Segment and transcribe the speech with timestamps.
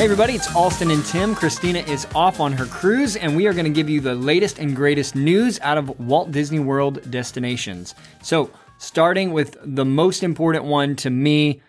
[0.00, 1.34] Hey, everybody, it's Alston and Tim.
[1.34, 4.58] Christina is off on her cruise, and we are going to give you the latest
[4.58, 7.94] and greatest news out of Walt Disney World destinations.
[8.22, 11.60] So, starting with the most important one to me,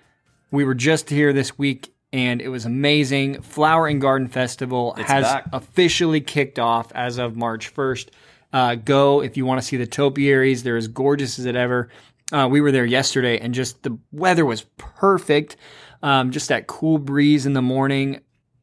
[0.49, 3.41] we were just here this week and it was amazing.
[3.41, 5.48] Flower and Garden Festival It's has back.
[5.52, 8.11] officially kicked off as of March 1st.
[8.53, 10.63] Uh, go if you want to see the topiaries.
[10.63, 11.89] They're as gorgeous as it ever.
[12.31, 15.57] Uh, we were there yesterday and just the weather was perfect.
[16.01, 18.21] Um, just that cool breeze in the morning.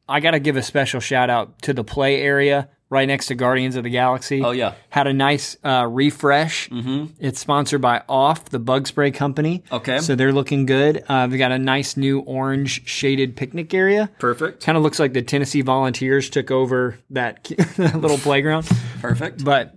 [0.08, 3.34] I got to give a special shout out to the play area right next to
[3.34, 4.42] Guardians of the Galaxy.
[4.42, 4.74] Oh, yeah.
[4.88, 6.70] Had a nice uh, refresh.
[6.70, 7.06] Mm-hmm.
[7.20, 9.62] It's sponsored by Off, the bug spray company.
[9.70, 9.98] Okay.
[9.98, 11.04] So they're looking good.
[11.08, 14.10] Uh, they got a nice new orange shaded picnic area.
[14.18, 14.64] Perfect.
[14.64, 18.66] Kind of looks like the Tennessee Volunteers took over that little playground.
[19.00, 19.44] Perfect.
[19.44, 19.74] But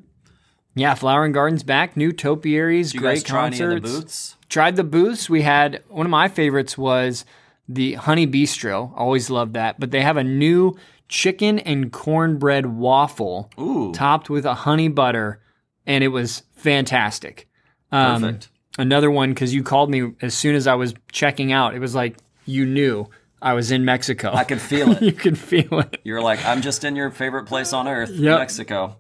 [0.76, 4.38] yeah, Flower and Gardens back, new topiaries, you great guys try the booths?
[4.48, 5.30] Tried the booths.
[5.30, 7.26] We had one of my favorites was
[7.74, 8.92] the Honey Bistro.
[8.96, 9.80] Always loved that.
[9.80, 10.78] But they have a new
[11.08, 15.42] chicken and cornbread waffle Ooh, topped with a honey butter,
[15.86, 17.48] and it was fantastic.
[17.92, 18.50] Um, perfect.
[18.78, 21.76] Another one because you called me as soon as I was checking out.
[21.76, 23.08] It was like you knew
[23.42, 24.32] I was in Mexico.
[24.34, 25.02] I could feel it.
[25.02, 26.00] you could feel it.
[26.06, 28.40] You're like, I'm just in your favorite place on earth, Yep.
[28.40, 28.96] Mexico.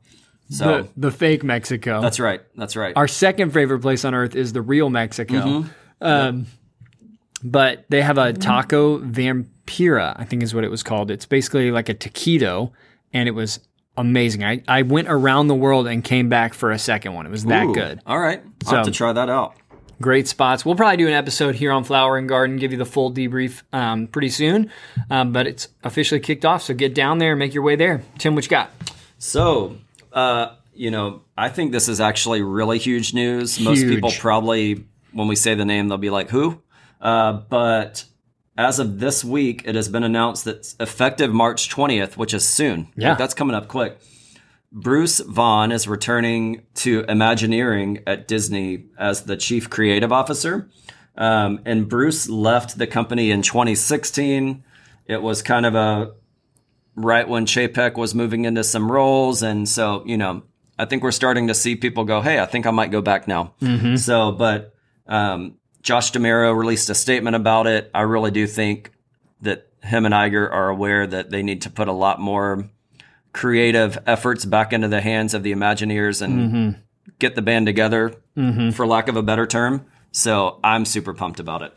[0.50, 2.02] So The, the fake Mexico.
[2.02, 2.42] that's right.
[2.58, 2.92] That's right.
[2.98, 5.36] Our second favorite place on earth is the real Mexico.
[5.36, 5.70] Mm-hmm.
[6.06, 6.46] Um,
[7.44, 11.10] But they have a taco vampira, I think is what it was called.
[11.12, 12.72] It's basically like a taquito,
[13.14, 13.60] and it was
[13.98, 14.44] amazing.
[14.44, 17.26] I, I went around the world and came back for a second one.
[17.26, 18.00] It was that Ooh, good.
[18.06, 18.42] All right.
[18.68, 19.56] I'll have So- to try that out.
[20.00, 20.66] Great spots.
[20.66, 23.62] We'll probably do an episode here on Flower and Garden, give you the full debrief
[23.72, 24.72] um, pretty soon.
[25.12, 28.02] Um, but it's officially kicked off, so get down there and make your way there.
[28.18, 28.72] Tim, what you got?
[29.20, 29.78] So,
[30.12, 33.60] uh, you know, I think this is actually really huge news.
[33.60, 36.60] Most people probably, when we say the name, they'll be like, who?
[37.02, 38.06] Uh, but
[38.58, 42.92] as of this week, it has been announced that effective March 20th, which is soon.
[42.96, 43.10] Yeah.
[43.10, 44.00] Like, that's coming up quick.
[44.72, 50.70] Bruce Vaughn is returning to Imagineering at Disney as the chief creative officer.
[51.18, 54.64] Um, and Bruce left the company in 2016.
[55.08, 56.14] It was kind of a
[56.96, 59.44] right when Chapek was moving into some roles.
[59.44, 60.44] And so, you know,
[60.80, 63.28] I think we're starting to see people go, Hey, I think I might go back
[63.28, 63.54] now.
[63.98, 64.74] So, but,
[65.08, 67.90] um, Josh D'Amaro released a statement about it.
[67.94, 68.92] I really do think
[69.42, 72.70] that him and Iger are aware that they need to put a lot more
[73.34, 76.80] creative efforts back into the hands of the Imagineers and mm-hmm.
[77.20, 78.72] get the band together, mm-hmm.
[78.72, 79.86] for lack of a better term.
[80.12, 81.76] So I'm super pumped about it.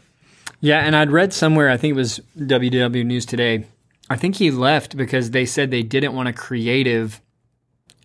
[0.61, 3.67] Yeah, and I'd read somewhere, I think it was WDW News Today.
[4.11, 7.21] I think he left because they said they didn't want a creative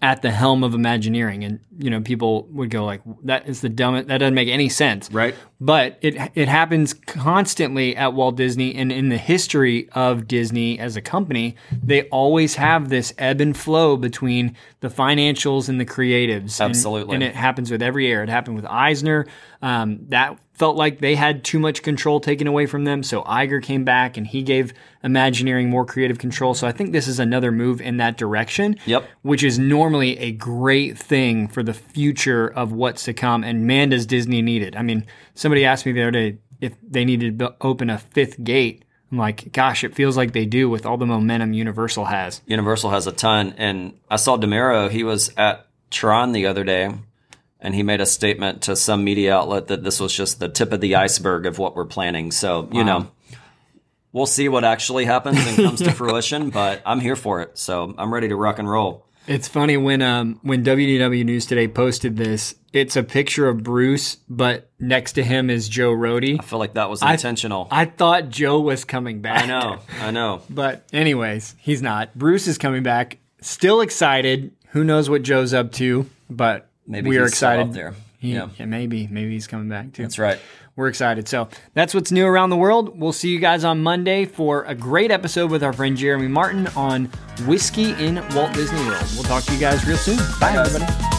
[0.01, 3.67] at the helm of Imagineering, and you know people would go like, "That is the
[3.69, 4.07] dumbest.
[4.07, 5.35] That doesn't make any sense." Right.
[5.59, 10.95] But it it happens constantly at Walt Disney, and in the history of Disney as
[10.95, 16.59] a company, they always have this ebb and flow between the financials and the creatives.
[16.61, 17.15] And- Absolutely.
[17.15, 18.23] and it happens with every era.
[18.23, 19.25] It happened with Eisner.
[19.61, 23.01] Um, that felt like they had too much control taken away from them.
[23.01, 26.53] So Iger came back and he gave Imagineering more creative control.
[26.53, 28.77] So I think this is another move in that direction.
[28.85, 29.07] Yep.
[29.21, 33.45] Which is normally a great thing for the future of what's to come.
[33.45, 34.75] And man, does Disney need it.
[34.75, 35.05] I mean,
[35.35, 38.83] somebody asked me the other day if they needed to open a fifth gate.
[39.09, 42.41] I'm like, gosh, it feels like they do with all the momentum Universal has.
[42.45, 43.55] Universal has a ton.
[43.57, 46.93] And I saw D'Amaro, he was at Tron the other day,
[47.59, 50.71] and he made a statement to some media outlet that this was just the tip
[50.71, 52.31] of the iceberg of what we're planning.
[52.31, 53.11] So, you know,
[54.11, 57.57] we'll see what actually happens and comes to fruition, but I'm here for it.
[57.57, 59.05] So I'm ready to rock and roll.
[59.27, 62.55] It's funny when um when WDW News Today posted this.
[62.73, 66.39] It's a picture of Bruce, but next to him is Joe Rohde.
[66.39, 67.67] I feel like that was intentional.
[67.69, 69.43] I, I thought Joe was coming back.
[69.43, 70.41] I know, I know.
[70.49, 72.17] but anyways, he's not.
[72.17, 73.19] Bruce is coming back.
[73.41, 74.51] Still excited.
[74.69, 76.09] Who knows what Joe's up to?
[76.29, 77.71] But Maybe we are excited.
[77.73, 77.93] there.
[78.19, 78.49] He- Yeah.
[78.57, 80.01] yeah, maybe maybe he's coming back too.
[80.03, 80.39] That's right.
[80.75, 81.27] We're excited.
[81.27, 82.99] So that's what's new around the world.
[82.99, 86.67] We'll see you guys on Monday for a great episode with our friend Jeremy Martin
[86.75, 87.05] on
[87.47, 89.03] whiskey in Walt Disney World.
[89.13, 90.17] We'll talk to you guys real soon.
[90.39, 90.73] Bye, guys.
[90.75, 91.18] everybody.